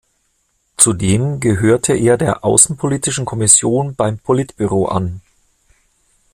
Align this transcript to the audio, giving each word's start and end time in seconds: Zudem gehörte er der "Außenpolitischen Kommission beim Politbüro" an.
Zudem 0.77 1.39
gehörte 1.39 1.93
er 1.95 2.17
der 2.17 2.43
"Außenpolitischen 2.43 3.23
Kommission 3.23 3.93
beim 3.93 4.17
Politbüro" 4.17 4.87
an. 4.87 5.21